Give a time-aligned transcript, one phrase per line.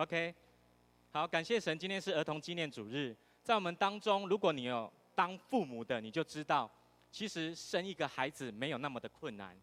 [0.00, 0.34] OK，
[1.12, 6.70] 好，感谢神，今天是儿童纪念主日，在我们当中，如果你有当父母的，你就知道，
[7.12, 9.54] 其实生一个孩子没有那么的困难，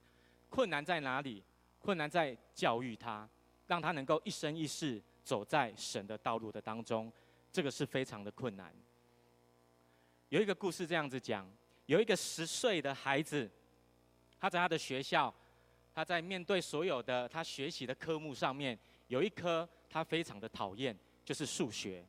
[0.47, 1.43] 困难在哪里？
[1.79, 3.27] 困难在教育他，
[3.65, 7.11] 让他能够一生一世走在神的道路的当中，
[7.51, 8.71] 这个是非常的困难。
[10.29, 11.51] 有一个故事这样子讲，
[11.87, 13.49] 有一个十岁的孩子，
[14.39, 15.33] 他在他的学校。
[15.95, 18.77] 他在面对所有的他学习的科目上面，
[19.07, 19.67] 有一科
[19.97, 20.95] 他非常的讨厌，
[21.25, 22.05] 就是数学。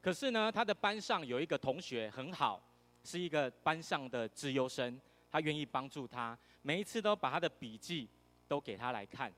[0.00, 2.62] 可是呢，他的班上有一个同学很好，
[3.02, 4.98] 是一个班上的资优生，
[5.30, 8.08] 他愿意帮助他，每一次都把他的笔记
[8.48, 9.30] 都给他来看。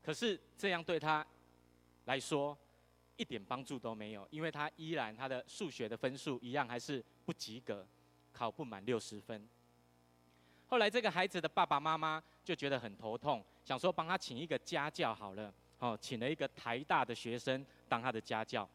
[0.00, 1.26] 可是这样对他
[2.04, 2.56] 来说
[3.16, 7.84] 一点帮助都没有，因为他依然他的数学的分数一样还是不及格，
[8.32, 9.48] 考不满六十分。
[10.68, 15.52] 后来这个孩子的爸爸妈妈就觉得很头痛，想说帮他请一个家教好了，
[15.82, 18.68] 哦，请了一个台大的学生当他的家教。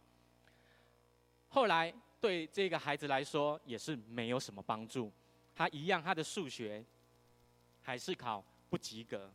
[1.48, 5.10] 后来对这个孩子来说也是没有什么帮助，
[5.56, 6.84] 他一样他的数学
[7.82, 9.32] 还是考不及格。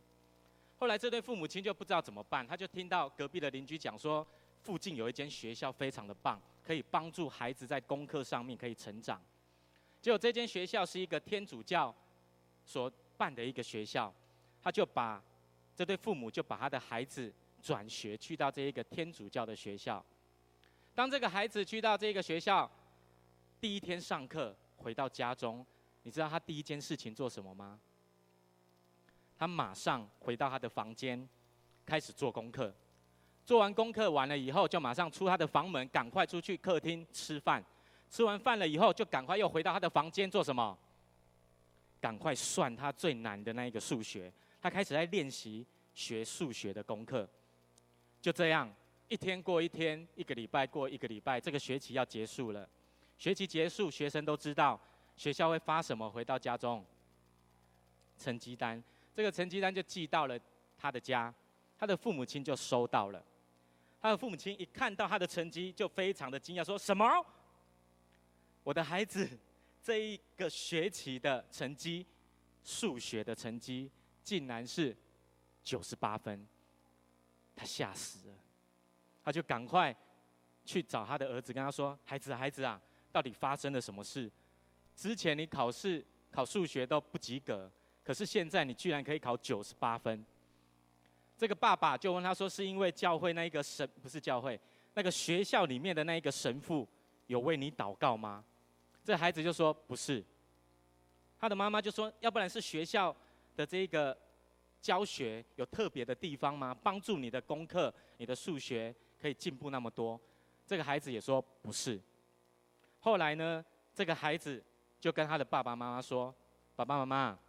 [0.77, 4.25] 后来这对父母亲就不知道怎么办，他就听到隔壁的邻居讲说，
[4.61, 9.19] 附近有一间学校非常的棒，可以帮助孩子在功课上面可以成长。
[9.99, 11.93] 结果这间学校是一个天主教。
[12.65, 14.13] 所办的一个学校，
[14.61, 15.21] 他就把
[15.75, 17.29] 这对父母就把他的孩子
[17.63, 20.03] 转学去到这一个天主教的学校。
[20.93, 22.69] 当这个孩子去到这个学校，
[23.61, 25.65] 第一天上课回到家中，
[26.03, 27.79] 你知道他第一件事情做什么吗？
[29.37, 31.27] 他马上回到他的房间，
[31.85, 32.73] 开始做功课。
[33.45, 37.63] 做完功课完了以后，就马上出他的房门，赶快出去客厅吃饭。
[38.09, 40.77] 吃完饭了以后，就赶快又回到他的房间做什么？
[41.99, 47.27] 赶快算他最难的那一个数学，他开始在练习学数学的功课。
[48.23, 48.73] 就这样，
[49.09, 52.65] 一天过一天，一个礼拜过一个礼拜，这个学期要结束了。
[53.17, 54.79] 学期结束，学生都知道
[55.17, 56.85] 学校会发什么，回到家中，
[58.17, 58.81] 成绩单。
[59.13, 60.39] 这个成绩单就寄到了
[60.77, 61.35] 他的家，
[61.77, 63.21] 他的父母亲就收到了。
[63.99, 67.05] 他的父母亲一看到他的成绩，就非常的惊讶，说什么？
[68.63, 69.29] 我的孩子。
[69.83, 72.05] 这一个学期的成绩，
[72.63, 73.91] 数学的成绩
[74.23, 74.95] 竟然是
[75.61, 76.47] 九十八分，
[77.55, 78.35] 他吓死了，
[79.23, 79.95] 他就赶快
[80.65, 82.81] 去找他的儿子，跟他说：“孩子，孩子啊，
[83.11, 84.31] 到底发生了什么事？
[84.95, 87.71] 之前你考试考数学都不及格，
[88.03, 90.25] 可是现在你居然可以考九十八分。”
[91.35, 94.59] 这个爸爸就问他说：“是因为教会那一个神，不是教会，
[94.93, 96.87] 那个学校里面的那一个神父
[97.27, 98.43] 有为你祷告吗？”
[99.03, 100.23] 这孩子就说不是，
[101.39, 103.13] 他的妈妈就说，要不然是学校
[103.55, 104.17] 的这个
[104.83, 106.75] 教学有特别的地方吗？
[106.83, 110.19] 帮助你的功课、你的数学可以进步那么多？
[110.67, 111.97] 这个孩子也说不是。
[112.99, 113.63] 后来呢，
[113.95, 114.61] 这个孩子
[114.99, 116.35] 就跟他的爸爸妈妈说
[116.75, 117.39] ：“爸爸妈妈，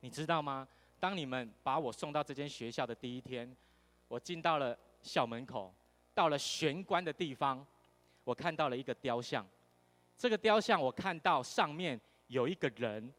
[0.00, 0.66] 你知道吗？
[0.98, 3.54] 当你们把我送到这间学校的第一天，
[4.08, 5.74] 我进到了校门口，
[6.14, 7.66] 到了玄关的地方，
[8.24, 9.46] 我看到了一个雕像。”
[10.16, 13.12] 这个雕像，我看到上面有一个人，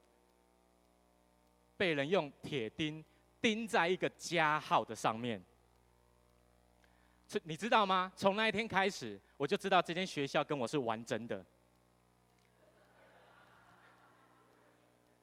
[1.78, 3.04] 被人用铁钉
[3.42, 5.44] 钉在一个加号的上面。
[7.28, 8.12] 这你知道吗？
[8.16, 11.44] 从那一天开始，我就知道这间学校跟我是玩真的。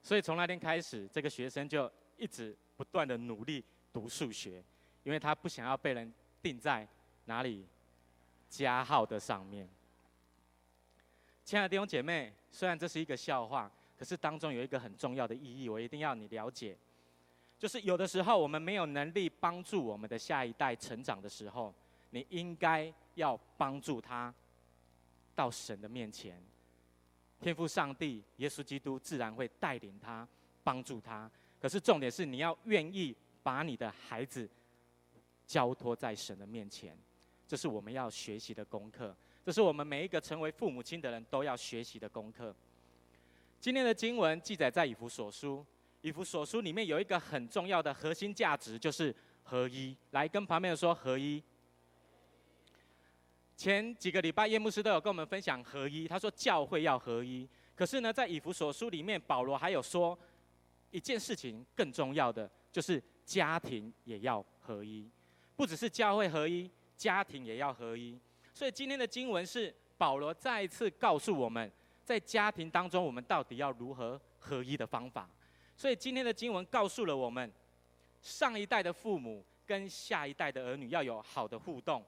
[0.03, 4.63] 所以从那天开始，这个学生就一直不断的努力读数学，
[5.05, 6.87] 因为他不想要被人钉在
[7.27, 7.65] 哪里
[8.49, 9.69] 加号的上面。
[11.45, 13.71] 亲爱的弟兄姐妹，虽然这是一个笑话，
[14.03, 16.77] 可是当中有一个很重要的意义，我一定要你了解。
[17.57, 21.73] 就是有的时候我们没有能力帮助我们的下一代成长的时候，
[22.11, 24.35] 你应该要帮助他
[25.37, 26.43] 到神的面前。
[27.41, 30.27] 天父上帝、耶稣基督自然会带领他、
[30.65, 31.31] 帮助他。
[31.61, 33.15] 可是重点是你要愿意
[33.45, 34.51] 把你的孩子
[35.47, 36.99] 交托在神的面前，
[37.47, 39.17] 这是我们要学习的功课。
[39.45, 42.53] 这是我们每一个成为父母亲的人都要学习的功课。
[43.63, 45.65] 今天的经文记载在以弗所书，
[46.01, 49.15] 以弗所书里面有一个很重要的核心价值，就是
[49.45, 49.97] 合一。
[50.11, 51.41] 来跟旁边的说合一。
[53.57, 57.49] 前几个礼拜叶牧师都有跟我们分享合一，他说教会要合一。
[57.77, 60.19] 可是呢，在以弗所书里面，保罗还有说
[60.91, 65.09] 一件事情更重要的，就是家庭也要合一。
[65.55, 68.19] 不只是教会合一，家庭也要合一。
[68.53, 71.71] 所以今天的经文是保罗再一次告诉我们，
[72.13, 75.27] 在家庭当中我们到底要如何合一的方法。
[75.75, 77.51] 所以今天的经文告诉了我们，
[78.21, 82.05] 上一代的父母跟下一代的儿女要有好的互动，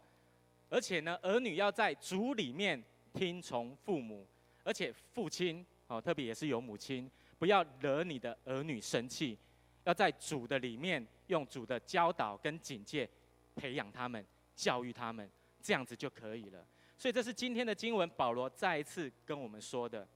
[0.69, 2.85] 而且呢，儿女要在主里面
[3.15, 4.27] 听从父母，
[4.63, 9.39] 而且父亲哦，特别也是有母亲，不要惹你的儿女生气，
[9.85, 13.09] 要在主的里面用主的教导跟警戒
[13.57, 14.23] 培养他们、
[14.55, 15.27] 教育他们，
[15.63, 16.63] 这样子就可以了。
[17.05, 20.09] 所以这是今天的经文，保罗再一次跟我们说的。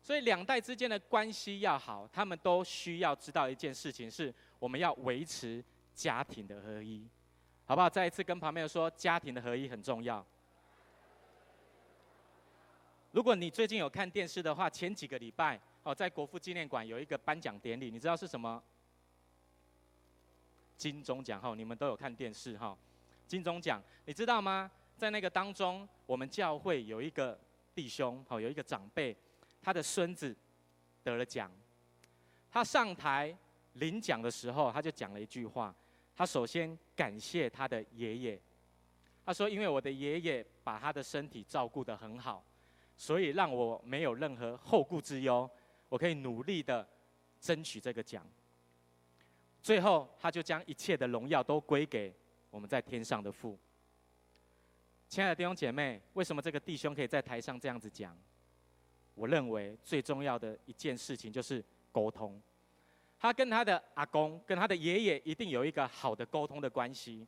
[0.00, 5.64] 所以两代之间的关系要好，他们都需要知道一件事情，是我们要维持
[5.96, 7.04] 家庭的合一。
[7.64, 7.90] 好不好？
[7.90, 10.24] 再一次跟旁边说，家庭的合一很重要。
[13.10, 18.62] 如果你最近有看电视的话，前几个礼拜哦，在国父纪念馆有一个颁奖典礼，你知道是什么？
[20.76, 22.78] 金钟奖哈，你们都有看电视哈。
[23.26, 24.70] 金钟奖，你知道吗？
[24.96, 27.38] 在那个当中，我们教会有一个
[27.74, 29.14] 弟兄，好，有一个长辈，
[29.60, 30.34] 他的孙子
[31.02, 31.50] 得了奖。
[32.50, 33.36] 他上台
[33.74, 35.74] 领奖的时候，他就讲了一句话。
[36.14, 38.40] 他首先感谢他的爷爷，
[39.22, 42.42] 他说：“因为我的爷爷把他的身体照顾得很好，
[42.96, 45.48] 所以让我没有任何后顾之忧，
[45.90, 46.88] 我可以努力的
[47.38, 48.26] 争取这个奖。”
[49.60, 52.14] 最后，他就将一切的荣耀都归给
[52.48, 53.58] 我们在天上的父。
[55.08, 58.16] 亲爱的弟兄姐妹，为什么这个弟兄可以在台上这样子讲？
[59.14, 62.40] 我认为最重要的一件事情就是沟通。
[63.18, 67.26] 他跟他的阿公、跟他的爷爷一定有一个好的沟通的关系。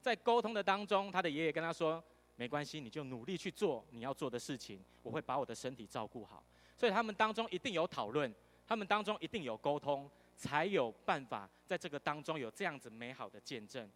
[0.00, 2.02] 在沟通的当中，他的爷爷跟他说
[2.34, 6.42] ：“没关系，你就努力去做你要做的事情，我会把我的身体照顾好。”
[6.76, 8.34] 所以他们当中一定有讨论，
[8.66, 13.88] 他们当中一定有沟通，才有办法在这个当中有这样子美好的见证。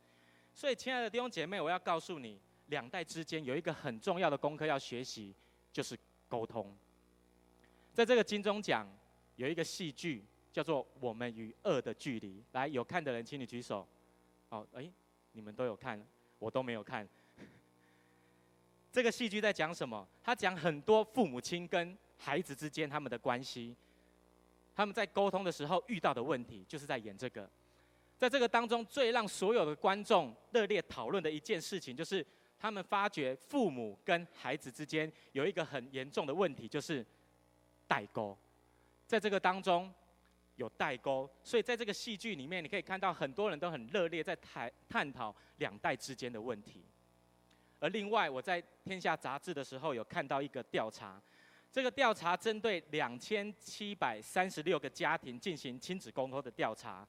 [0.53, 5.35] 所以，亲爱的弟兄姐妹，我要告诉你，两代之间有一个很重要的功课要学习，
[5.73, 6.77] 就是沟通。
[7.93, 8.89] 在这个金钟奖
[9.37, 10.25] 有一个戏剧。
[10.55, 12.41] 叫做我们与恶的距离。
[12.53, 13.85] 来，有看的人，请你举手。
[14.51, 14.89] 哦，哎，
[15.33, 16.01] 你们都有看，
[16.39, 17.09] 我都没有看。
[18.93, 20.07] 这个戏剧在讲什么？
[20.23, 23.75] 他讲很多父母亲跟孩子之间他们的关系，
[24.77, 27.51] 他们在沟通的时候遇到的问题，就是在演这个。
[28.17, 32.25] 在这个当中，最让所有的观众热烈讨论的一件事情，就是
[32.65, 37.05] 他们发觉父母跟孩子之间有一个很严重的问题，就是
[37.87, 38.35] 代沟。
[39.07, 39.93] 在这个当中。
[40.57, 46.85] 有代沟，所以在这个戏剧里面，你可以看到很多人都很热烈在谈探讨两代之间的问题。
[47.81, 51.21] 而另外，我在《天下》杂志的时候有看到一个调查，
[51.73, 57.05] 这个调查针对两千七百三十六个家庭进行亲子沟通的调查，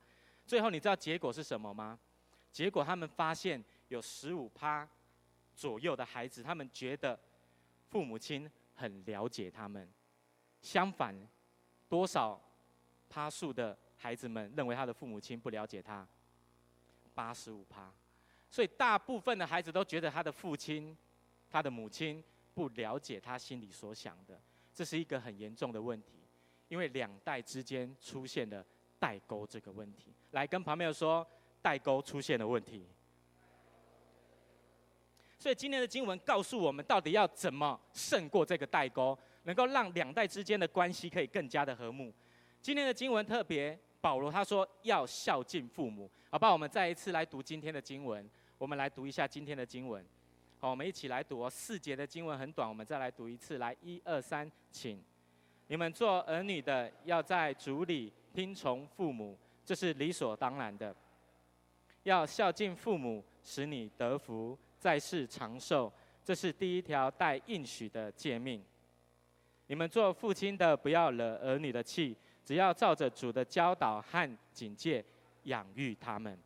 [0.47, 1.99] 最后你知道结果是什么吗？
[2.51, 4.89] 结果他们发现有十五趴
[5.55, 7.19] 左右的孩子，他们觉得
[7.89, 9.89] 父母亲很了解他们，
[10.61, 11.15] 相反，
[11.87, 12.41] 多少？
[13.07, 16.05] 趴数的孩子们认为他的父母亲不了解他，
[17.13, 17.89] 八十五趴，
[18.49, 20.97] 所以大部分的孩子都觉得他的父亲、
[21.49, 22.21] 他的母亲
[22.53, 24.41] 不了解他心里所想的，
[24.73, 26.13] 这是一个很严重的问题，
[26.67, 28.65] 因为两代之间出现了
[28.99, 30.13] 代沟这个问题。
[30.31, 31.25] 来跟旁边说，
[31.61, 32.85] 代沟出现了问题。
[35.37, 42.11] 所以今天的经文告诉我们，到底要怎么胜过这个代沟，能够让两代之间的关系可以更加的和睦。
[42.61, 46.51] 今天的经文特别，保罗他说要孝敬父母，好吧？
[46.51, 48.27] 我们再一次来读今天的经文，
[48.57, 50.03] 我们来读一下今天的经文。
[50.59, 51.47] 好，我们一起来读。
[51.49, 53.57] 四节的经文很短，我们再来读一次。
[53.57, 55.03] 来，一二三，请。
[55.67, 60.95] 你们做儿女的要在主里听从父母，这是理所当然的。
[62.03, 65.91] 要孝敬父母，使你得福，在世长寿，
[66.23, 68.63] 这是第一条带应许的诫命。
[69.65, 72.15] 你们做父亲的不要惹儿女的气。
[72.43, 75.03] 只要照着主的教导和警戒
[75.45, 76.37] 养育他们。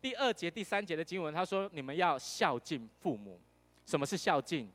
[0.00, 3.40] 第二节、第三节的经文，他说：“你们要孝敬父母。”
[3.86, 4.68] 什么是孝敬？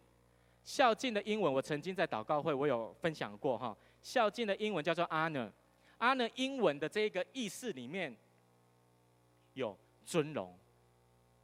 [0.64, 3.76] 孝敬的英文，我曾经在祷告会我有分享过哈。
[4.02, 5.52] 孝敬的英文叫做 honor。
[6.00, 8.16] honor 英文的这个意思里面
[9.56, 10.58] 有尊荣、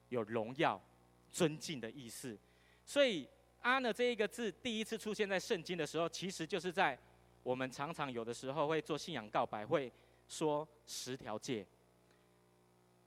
[0.07, 0.81] 有荣耀、
[1.31, 2.37] 尊敬的意思。
[2.85, 3.27] 所以
[3.61, 6.97] 阿”呢这一个字第一次出现在圣经的时候，其实就是在。
[7.43, 9.91] 我们常常有的时候会做信仰告白，会
[10.27, 11.65] 说十条诫，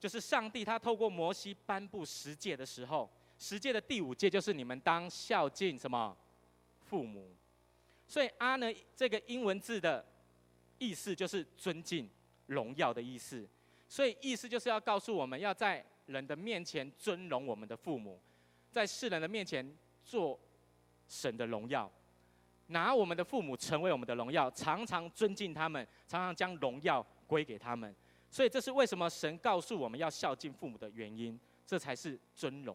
[0.00, 6.16] 就是上帝他透过摩西颁布十诫的时候，十诫的第五诫就是你们当孝敬什么
[6.80, 7.32] 父母。
[8.08, 8.66] 所以阿呢
[8.96, 10.04] 这个英文字的
[10.78, 12.10] 意思就是尊敬、
[12.46, 13.48] 荣耀的意思。
[13.88, 18.20] 所以意思就是要告诉我们要在人的面前尊荣我们的父母，
[18.70, 20.38] 在世人的面前做
[21.08, 21.90] 神的荣耀。
[22.68, 27.94] 拿我们的父母成为我们的荣耀，常常尊敬他们，常常将荣耀归给他们。
[28.30, 32.74] 所以这是为什么神告诉我们要孝敬父母的原因，这才是尊荣。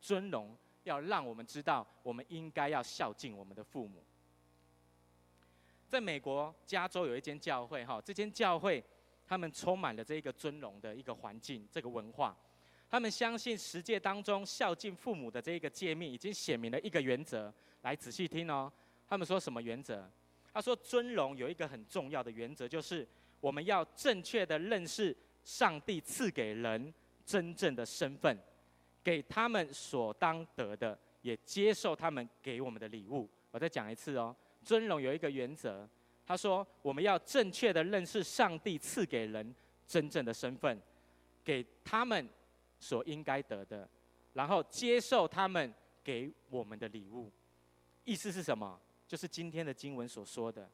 [0.00, 4.04] 尊荣要让我们知道，我们应该要孝敬我们的父母。
[5.88, 8.82] 在美国加州有一间教会，哈，这间教会
[9.26, 12.36] 他们充满了这一个尊荣的一个环境，这个文化。
[12.88, 17.52] 他们相信十诫当中孝敬父母的这一个诫命，已经写明了一个原则。
[17.82, 18.72] 来仔细听哦，
[19.08, 20.08] 他们说什么原则？
[20.52, 23.06] 他说尊荣有一个很重要的原则，就是
[23.40, 25.14] 我们要正确的认识
[25.44, 26.92] 上帝赐给人
[27.24, 28.36] 真正的身份，
[29.04, 33.28] 给他们所当得的，也接受他们给我们的礼物。
[33.50, 34.34] 我再讲一次哦。
[34.64, 35.88] 尊荣有一个原则，
[36.26, 39.54] 他说我们要正确的认识上帝赐给人
[39.86, 40.80] 真正的身份，
[41.44, 42.28] 给他们
[42.78, 43.88] 所应该得的，
[44.34, 45.72] 然后接受他们
[46.04, 47.30] 给我们的礼物。
[48.04, 48.78] 意思是什么？
[49.06, 50.68] 就是今天的经文所说的，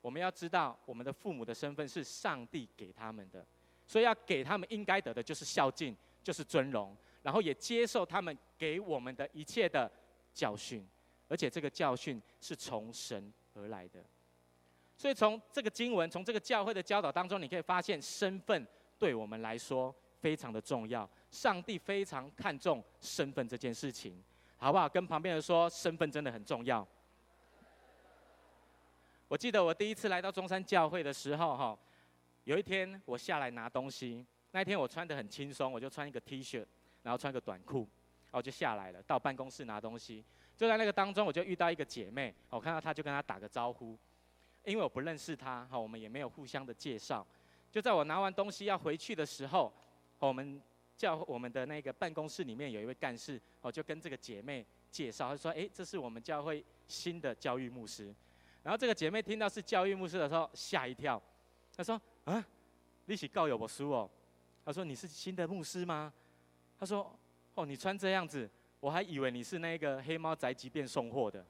[0.00, 3.44] 我们要知道我们的父母的身份是上帝给他们的，
[3.86, 9.90] 所以要给他们应该得的，就是孝敬，就是尊荣，然后也接受他们给我们的一切的
[10.32, 10.86] 教训。
[11.28, 14.04] 而且这个教训是从神而来的，
[14.96, 18.66] 所以从这个经文，从这个教会的教导当中，你可以发现身份
[18.98, 21.08] 对我们来说非常的重要。
[21.30, 24.22] 上帝非常看重身份这件事情，
[24.56, 24.88] 好不好？
[24.88, 26.86] 跟旁边人说，身份真的很重要。
[29.28, 31.78] 我记得我第一次来到中山教会的时候，哈，
[32.44, 36.66] 有一天我下来拿东西，那天我穿得很轻松，我就穿一个 T 恤，
[37.04, 37.88] 然后穿个短裤，
[38.24, 40.24] 然后就下来了，到办公室拿东西。
[40.56, 43.96] 就在那个当中，我就遇到一个姐妹，我看到她就跟她打个招呼，
[44.64, 47.24] 因为我不认识她，哈，我们也没有互相的介绍。
[47.70, 49.72] 就在我拿完东西要回去的时候，
[50.18, 50.60] 我们
[51.00, 58.14] 叫我们的那个办公室里面有一位干事，哦，就跟这个姐妹介绍，她说：“诶，这是我们教会新的教育牧师。”
[58.62, 61.18] 然后这个姐妹听到是教育牧师的时候吓一跳，
[61.74, 62.46] 她说：“啊，
[63.06, 64.10] 你是教育牧师哦？”
[64.62, 66.12] 她说：“你是新的牧师吗？”
[66.78, 67.18] 她说
[67.56, 71.44] ：“哦，你穿这样子。”我还以为你是那个黑猫宅急便送货的，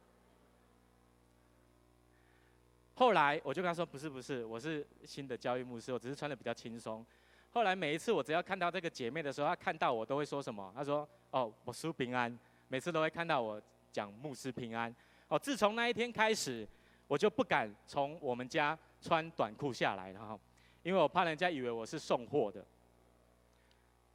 [2.95, 7.05] 后来我就跟她说：“不是不是，我是新的教育牧师，我只是穿得比较轻松。”
[7.53, 10.73] 后来每一次我只要看到这个姐妹的时候，她看到我都会说什么？
[10.75, 12.39] 她说：“哦，牧师平安。”
[12.69, 14.95] 每次都会看到我讲牧师平安。
[15.27, 16.67] 哦，自从那一天开始，
[17.09, 20.39] 我就不敢从我们家穿短裤下来了哈，
[20.85, 22.65] 因为我怕人家以为我是送货的。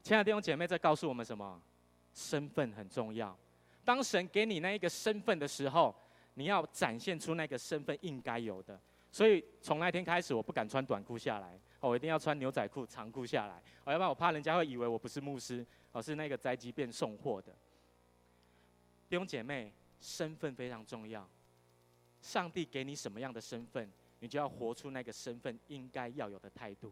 [0.01, 1.61] 亲爱的弟兄姐妹，在告诉我们什么？
[2.13, 3.37] 身份很重要。
[3.83, 5.93] 当神给你那一个身份的时候，
[6.35, 8.79] 你要展现出那个身份应该有的。
[9.11, 13.61] 所以从那天开始，我不敢穿短裤下来，我一定要穿牛仔裤、长裤下来。
[13.83, 17.51] 我要不然我怕人家会以为我不是牧师，我是那个宅急便送货的。
[19.09, 21.27] 弟兄姐妹，身份非常重要。
[22.21, 26.91] 上帝给你什么样的身份，你就要活出那个身份应该要有的态度。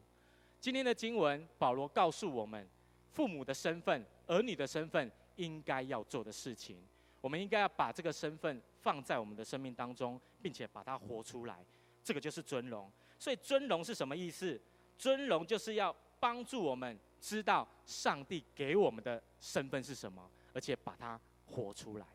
[0.60, 2.68] 今天的经文，保罗告诉我们。
[3.12, 6.78] 父母的身份，儿女的身份，应该要做的事情，
[7.22, 11.64] 我们应该要把这个身份放在我们的生命当中，并且把它活出来。
[12.04, 12.92] 这个就是尊荣。
[13.20, 14.60] 所以尊荣是什么意思？
[15.04, 22.06] 尊荣就是要帮助我们知道上帝给我们的身份是什么，而且把它活出来。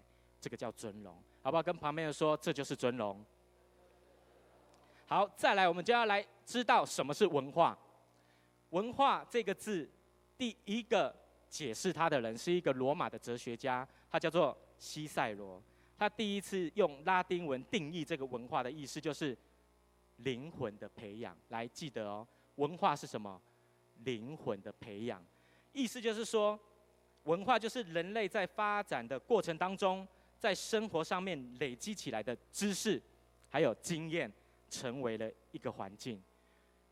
[0.41, 1.63] 这个叫尊荣，好不好？
[1.63, 3.23] 跟旁边人说，这就是尊荣。
[5.05, 7.79] 好，再来，我们就要来知道什么是文化。
[8.71, 9.87] 文化这个字。
[10.39, 11.15] 第一个
[11.51, 15.63] 解释它的人是一个罗马的哲学家，他叫做西塞罗。
[15.99, 19.37] 他第一次用拉丁文定义这个文化的意思，就是
[20.19, 21.37] 灵魂的培养。
[21.49, 22.27] 来，记得哦，
[22.59, 23.41] 文化是什么？
[24.05, 25.21] 灵魂的培养。
[25.73, 26.57] 意思就是说，
[27.25, 30.07] 文化就是人类在发展的过程当中，
[30.39, 33.03] 在生活上面累积起来的知识，
[33.49, 34.33] 还有经验，
[34.71, 36.23] 成为了一个环境。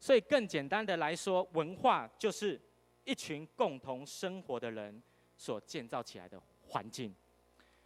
[0.00, 2.60] 所以，更简单的来说，文化就是。
[3.08, 5.00] 一群共同生活的人
[5.36, 7.14] 所建造起来的环境，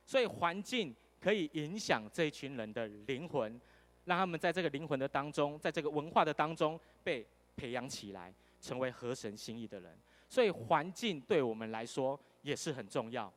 [0.06, 3.60] 所以环境可以影响这一群人的灵魂，
[4.06, 7.26] 让他们在这个灵魂的当中，在这个文化的当中被
[7.56, 9.98] 培养起来，成为合神心意的人。
[10.28, 13.32] 所以环境对我们来说也是很重要。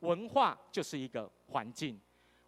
[0.00, 2.00] 文化就是一个环境，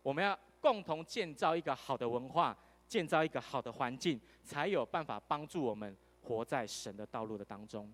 [0.02, 2.56] 我们要共同建造一个好的文化，
[2.86, 7.92] 建造一个好的环境，才有办法帮助我们活在神的道路的当中。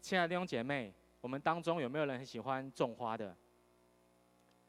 [0.00, 3.36] 亲爱的弟兄姐妹，我们当中有没有人很喜欢种花的？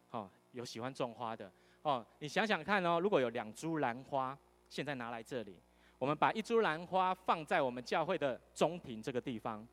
[0.09, 1.51] 哦，有喜欢种花的
[1.83, 2.05] 哦。
[2.19, 5.61] 你想想看哦，如果有两株兰花，现在拿来这里，
[5.97, 9.67] 我们把一株兰花放在我们教会的中庭这个地方，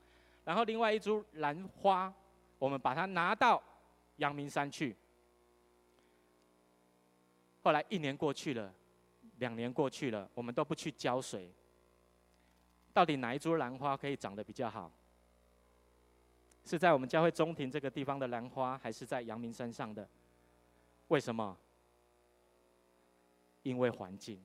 [0.45, 2.12] 然后另外一株兰花，
[2.59, 3.62] 我们把它拿到
[4.16, 4.97] 阳明山去。
[7.62, 8.73] 后来一年过去了，
[9.38, 11.50] 两年过去了，我们都不去浇水。
[12.93, 14.90] 到底哪一株兰花可以长得比较好？
[16.64, 20.09] 是在我们教会中庭这个地方的兰花，还是在阳明山上的？
[21.09, 21.57] 为什么？
[23.62, 24.43] 因为环境，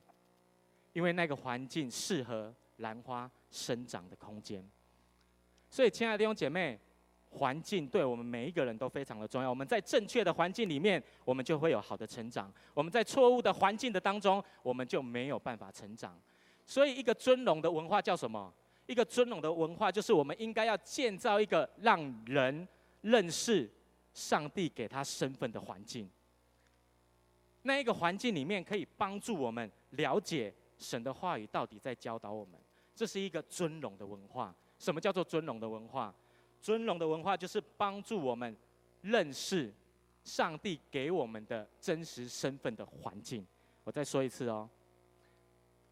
[0.92, 4.64] 因为那个环境适合兰花生长的空间。
[5.68, 6.78] 所以，亲爱的弟兄姐妹，
[7.30, 9.48] 环境对我们每一个人都非常的重要。
[9.48, 16.20] 我们在正确的环境里面，我们就会有好的成长；我们在错误的环境的当中，我们就没有办法成长。
[16.66, 18.52] 所以，一个尊荣的文化叫什么？
[18.86, 22.66] 一个尊荣的文化，就是我们应该要建造一个让人
[23.02, 23.70] 认识
[24.12, 26.10] 上帝给他身份的环境。
[27.62, 32.58] 那一个环境里面，可以帮助我们了解神的话语到底在教导我们。
[32.96, 34.52] 这是一个尊荣的文化。
[34.78, 36.12] 什么叫做尊荣的文化？
[36.60, 38.56] 尊荣的文化就是帮助我们
[39.02, 39.72] 认识
[40.24, 43.46] 上帝给我们的真实身份的环境。
[43.84, 44.68] 我再说一次哦。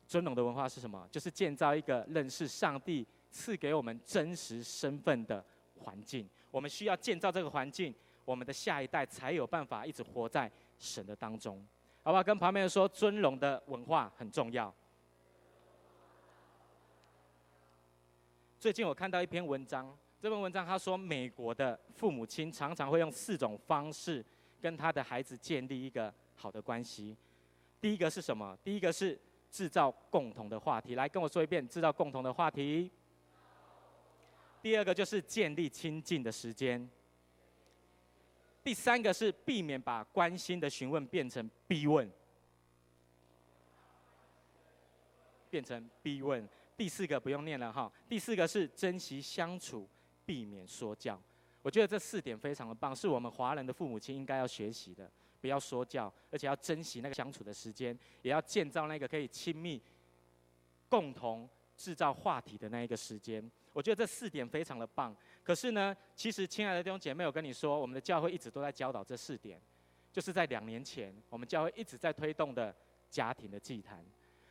[0.07, 1.07] 尊荣的文化是什么？
[1.11, 5.45] 就是建造一个认识上帝赐给我们真实身份的
[5.77, 6.29] 环境。
[6.51, 11.63] 我们需要建造这个环境，我们的下一代才有办法一直活在神的当中。
[12.03, 12.23] 好不好？
[12.23, 14.75] 跟旁边人说，尊荣的文化很重要。
[18.59, 24.25] 最近我看到一篇文章，这篇文章他说，美国的父母亲常常会用四种方式
[24.61, 27.17] 跟他的孩子建立一个好的关系。
[27.81, 28.57] 第一个是什么？
[28.63, 29.19] 第一个是。
[29.51, 32.91] 制造共同的话题，来跟我说一遍，制造共同的话题。
[34.61, 36.87] 第二个就是建立亲近的时间。
[38.63, 42.13] 第三个是避免把关心的询问变成逼问，
[45.49, 46.47] 变成逼问。
[46.79, 49.87] 第四个不用念了哈，第四个是珍惜相处，
[50.25, 51.21] 避免说教。
[51.61, 55.11] 我觉得这四点非常的棒，是我们华人的父母亲应该要学习的。
[55.41, 59.83] 不要说教，而且要珍惜那个相处的时间，也要建造那个可以亲密、
[60.89, 63.51] 共同制造话题的那一个时间。
[63.73, 65.15] 我觉得这四点非常的棒。
[65.43, 69.61] 可是呢，其实亲爱的弟兄姐妹，我跟你说，我们的教会一直都在教导这四点，
[70.13, 72.75] 就是在两年前，我们教会一直在推动的
[73.11, 74.05] 家庭的祭坛。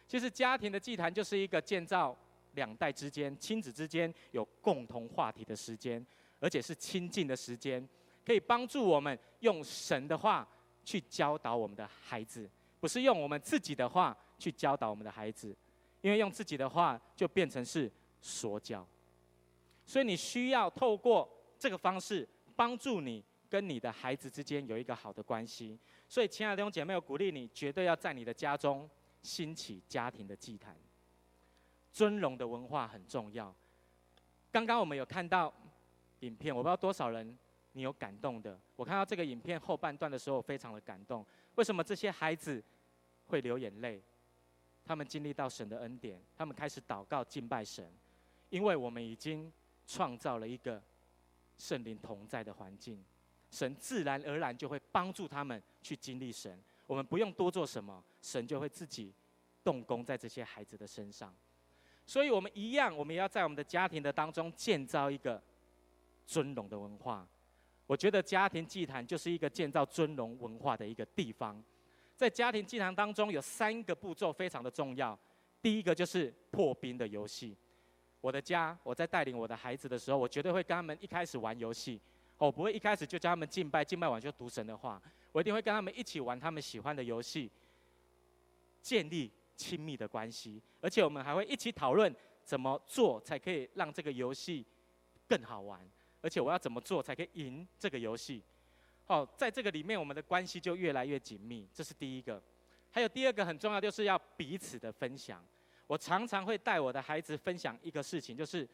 [0.07, 2.17] 其实家庭的祭坛就是一个建造
[2.53, 6.05] 两代之间、亲子之间有共同话题的时间，
[6.39, 7.87] 而且是亲近的时间，
[8.25, 10.47] 可以帮助我们用神的话。
[10.87, 15.53] 去教导我们的孩子，不是用我们自己的话去教导我们的孩子，
[15.99, 17.91] 因为用自己的话就变成是
[18.21, 18.87] 说教。
[19.85, 25.77] 所以你需要透过这个方式帮助你跟你的孩子之间有一个好的关系。
[26.07, 28.89] 所以，亲爱的弟兄姐妹，我鼓励你绝对要在你的家中
[29.21, 30.75] 兴起家庭的祭坛。
[31.91, 33.53] 尊荣的文化很重要。
[34.51, 35.53] 刚刚我们有看到
[36.19, 37.37] 影片，我不知道多少人。
[37.73, 41.23] 你有感动的，我看到这个影片后半段的时候，非常的感动。
[41.53, 42.63] 为什么这些孩子
[43.27, 44.01] 会流眼泪？
[44.83, 47.87] 他们经历到神的恩典，他们开始祷告敬拜神，
[48.49, 49.53] 因为我们已经
[49.85, 50.81] 创造了一个
[51.59, 53.05] 圣灵同在的环境，
[53.51, 56.59] 神自然而然就会帮助他们去经历神。
[56.87, 59.13] 我们不用多做什么，神就会自己
[59.63, 61.31] 动工在这些孩子的身上。
[62.05, 65.43] 所以，我们一样，我们也要在我们的家庭的当中建造一个
[66.25, 67.27] 尊荣的文化。
[67.85, 71.61] 我觉得家庭祭坛就是一个建造尊荣文化的一个地方。
[72.15, 75.17] 在家庭祭坛当中，有三个步骤非常的重要。
[75.61, 77.55] 第一个就是破冰的游戏。
[78.21, 81.99] 我的家，我在带领我的孩子的时候，我绝对会跟他们一开始玩游戏。
[82.37, 85.01] 我不会一开始就叫他们敬拜，敬拜完就读神的话。
[85.31, 87.49] 我一定会跟他们一起玩他们喜欢的游戏，
[88.81, 90.61] 建立亲密的关系。
[90.81, 94.65] 而且我们还会一起讨论怎么做才可以让这个游戏
[95.27, 95.79] 更好玩。
[96.21, 98.43] 而且我要怎么做才可以赢这个游戏？
[99.05, 101.67] 好，在这个里面，我们的关系就越来越紧密。
[101.73, 102.41] 这是第一个。
[102.89, 105.45] 还有第二个很重要，就是要彼此的分享。
[105.85, 108.67] 我常常会带我的孩子分享一个事情，就是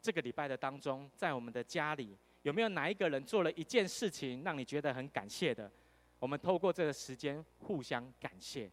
[0.00, 5.70] 这个礼拜的当中，在我们的家里，有没有哪一个人做了一件事情让你觉得很感谢的？
[6.18, 8.70] 我们透过这个时间互相感谢。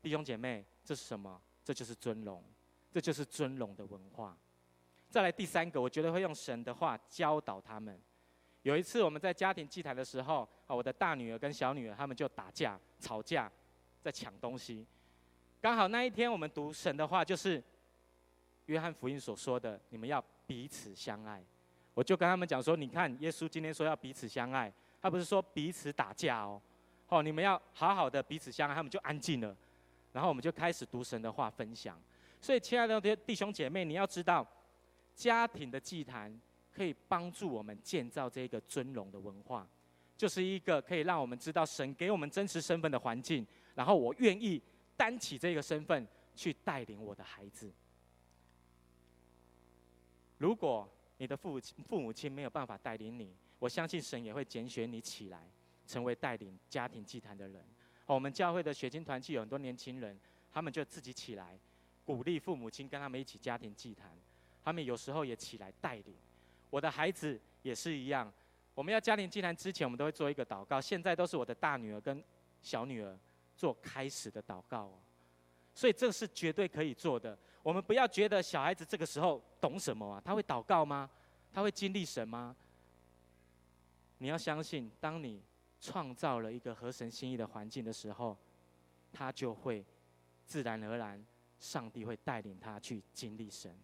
[0.00, 1.40] 弟兄姐妹，这是什么？
[1.64, 2.42] 这就是尊荣，
[2.90, 4.36] 这就是尊荣的文化。
[5.10, 8.00] 再来第三个，我觉得会用神的话教导他们。
[8.62, 13.50] 有一次我们在家庭祭坛的时候，啊，我的大女儿跟小女儿他们就打架、吵架，
[14.00, 14.86] 在抢东西。
[15.60, 17.62] 刚好那一天我们读神的话，就是
[18.66, 21.44] 约翰福音所说的：“你们要彼此相爱。”
[21.98, 26.62] 我就跟他们讲说：“你看，耶稣今天说要彼此相爱，他不是说彼此打架哦。
[27.08, 29.56] 哦，你们要好好的彼此相爱。”他们就安静了，
[30.12, 32.00] 然后我们就开始读神的话分享。
[32.40, 34.46] 所以，亲爱的弟兄姐妹，你要知道。
[35.16, 36.40] 家庭的祭坛
[36.72, 39.66] 可以帮助我们建造这个尊荣的文化，
[40.16, 44.62] 就是一个可以让我们知道神给我们真实身份的环境，然后我愿意
[44.96, 46.06] 担起这个身份
[46.36, 47.68] 去带领我的孩子。
[50.36, 55.50] 如果你的父亲父母亲没有办法带领你，我相信神也会拣选你起来，
[55.86, 57.64] 成为带领家庭祭坛的人。
[58.06, 60.18] 我们教会的学青团契有很多年轻人，
[60.50, 61.58] 他们就自己起来，
[62.04, 64.10] 鼓励父母亲跟他们一起家庭祭坛。
[64.64, 66.14] 他们有时候也起来带领。
[66.70, 68.32] 我的孩子也是一样。
[68.74, 70.80] 我们要家庭祭坛之前，我们都会做一个祷告。
[70.80, 72.22] 现在都是我的大女儿跟
[72.62, 73.18] 小女儿
[73.56, 74.98] 做开始的祷告。
[75.74, 77.38] 所以这是绝对可以做的。
[77.62, 80.22] 我们不要觉得小孩子这个时候懂什么啊？
[80.24, 81.08] 他会祷告吗？
[81.52, 82.54] 他会经历神吗？
[84.18, 85.42] 你要相信，当你
[85.80, 88.36] 创造了一个合神心意的环境的时候，
[89.12, 89.84] 他就会
[90.44, 91.24] 自然而然，
[91.58, 93.76] 上帝会带领他去经历神，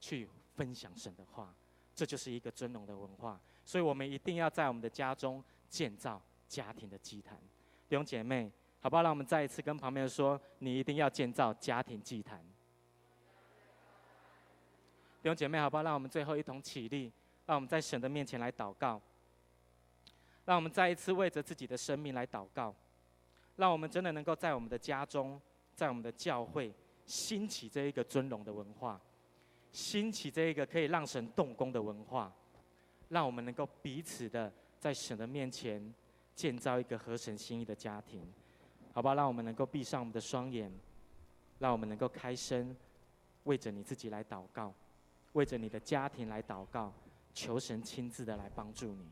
[0.00, 1.54] 去分享神的话。
[1.94, 3.40] 这就是一个尊荣的文化。
[3.64, 7.38] 所以我们一定要在我们的家中建造家庭的祭坛。
[7.88, 9.02] 弟兄姐妹，好不好？
[9.02, 12.44] 让我们再一次跟旁边人说：你一定要建造家庭祭坛。
[15.22, 15.84] 弟兄姐妹，好不好？
[15.84, 17.12] 让我们最后一同起立，
[17.46, 19.00] 让我们在神的面前来祷告。
[20.44, 22.74] 让我们再一次为着自己的生命来祷告。
[23.54, 25.40] 让我们真的能够在我们的家中，
[25.76, 26.74] 在我们的教会
[27.06, 29.00] 兴起这一个尊荣的文化，
[29.70, 32.32] 兴起这一个可以让神动工的文化。
[33.08, 35.94] 让我们能够彼此的在神的面前
[36.34, 38.26] 建造一个合神心意的家庭，
[38.92, 39.14] 好不好？
[39.14, 40.68] 让我们能够闭上我们的双眼，
[41.60, 42.74] 让我们能够开声，
[43.44, 44.74] 为着你自己来祷告。
[45.32, 46.92] 为着你的家庭来祷告，
[47.32, 49.06] 求神亲自的来帮助你。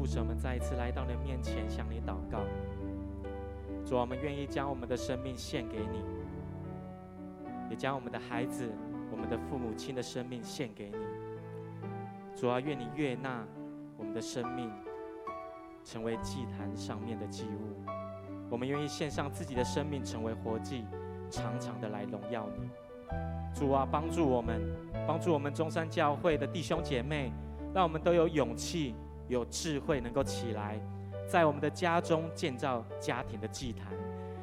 [0.00, 2.40] 父神，们再一次来到你的面前，向你祷告。
[3.84, 6.02] 主，我们愿意将我们的生命献给你，
[7.68, 8.72] 也将我们的孩子、
[9.12, 10.96] 我们的父母亲的生命献给你。
[12.34, 13.46] 主啊，愿你悦纳
[13.98, 14.70] 我们的生命，
[15.84, 17.84] 成为祭坛上面的祭物。
[18.48, 20.86] 我们愿意献上自己的生命，成为活祭，
[21.28, 22.70] 常常的来荣耀你。
[23.54, 24.62] 主啊，帮助我们，
[25.06, 27.30] 帮助我们中山教会的弟兄姐妹，
[27.74, 28.94] 让我们都有勇气。
[29.30, 30.78] 有智慧能够起来，
[31.26, 33.92] 在我们的家中建造家庭的祭坛，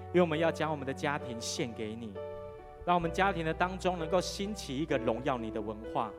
[0.07, 2.13] 因为我们要将我们的家庭献给你，
[2.85, 6.09] 让我们家庭的当中能够兴起一个荣耀你的文化，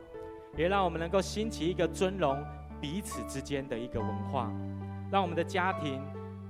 [0.55, 2.37] 也让我们能够兴起一个尊荣
[2.79, 4.53] 彼此之间的一个文化，
[5.11, 5.99] 让我们的家庭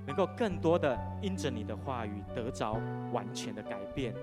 [0.05, 2.77] 能够更多的因着你的话语得着
[3.13, 4.13] 完全的改变，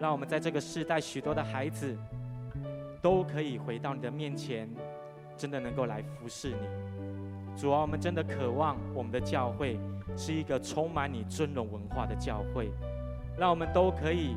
[0.00, 1.94] 让我们在这个世代许多的孩子
[3.02, 4.66] 都可以回到你的面前，
[5.36, 6.91] 真的能够来服侍你。
[7.54, 9.78] 主啊，我们真的渴望我们的教会
[10.16, 12.70] 是一个充满你尊荣文化的教会，
[13.38, 14.36] 让我们都可以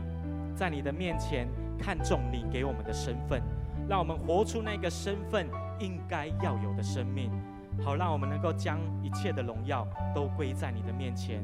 [0.56, 1.48] 在你的面前
[1.80, 3.42] 看重你给我们的身份，
[3.90, 5.48] 让我们活出那个身份
[5.80, 7.32] 应该要有的生命，
[7.84, 11.44] 好让我们能够将一切的荣耀都归在你的面前。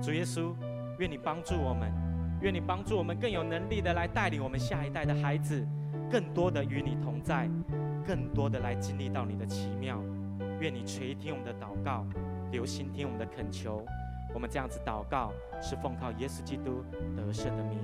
[0.00, 0.54] 主耶稣，
[0.98, 1.92] 愿你帮助我们，
[2.40, 5.66] 愿你帮助我们更有能力的来带领我们下一代的孩子，
[6.10, 7.48] 更多的与你同在，
[8.06, 10.00] 更多的来经历到你的奇妙。
[10.60, 12.04] 愿你垂听我们的祷告，
[12.52, 13.84] 留心听我们的恳求。
[14.34, 16.84] 我们这样子祷告，是奉靠耶稣基督
[17.16, 17.78] 得胜的名。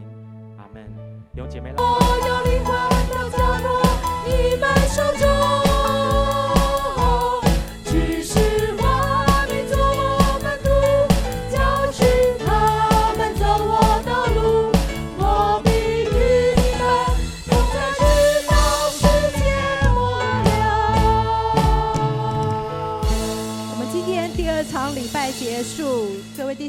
[0.59, 0.87] 阿门。
[1.33, 2.96] 弟兄姐妹来。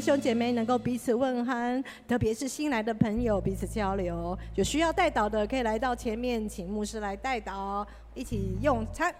[0.08, 4.36] 兄姐妹能够彼此问安，特别是新来的朋友彼此交流。
[4.54, 9.14] 有需要带导的可以来到前面，请牧师来带导，一起用餐。